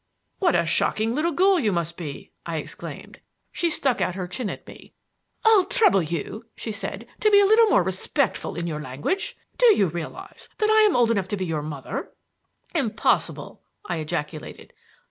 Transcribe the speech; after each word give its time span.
"What 0.39 0.55
a 0.55 0.65
shocking 0.65 1.13
little 1.13 1.31
ghoul 1.31 1.59
you 1.59 1.71
must 1.71 1.95
be!" 1.95 2.31
I 2.43 2.57
exclaimed. 2.57 3.19
She 3.51 3.69
stuck 3.69 4.01
out 4.01 4.15
her 4.15 4.27
chin 4.27 4.49
at 4.49 4.65
me. 4.65 4.93
"I'll 5.45 5.65
trouble 5.65 6.01
you," 6.01 6.47
she 6.55 6.71
said, 6.71 7.07
"to 7.19 7.29
be 7.29 7.39
a 7.39 7.45
little 7.45 7.67
more 7.67 7.83
respectful 7.83 8.55
in 8.55 8.65
your 8.65 8.79
language. 8.81 9.37
Do 9.59 9.75
you 9.77 9.85
realize 9.89 10.49
that 10.57 10.71
I 10.71 10.81
am 10.87 10.95
old 10.95 11.11
enough 11.11 11.27
to 11.27 11.37
be 11.37 11.45
your 11.45 11.61
mother?" 11.61 12.09
"Impossible!" 12.73 13.61
I 13.85 13.97
ejaculated. 13.97 14.73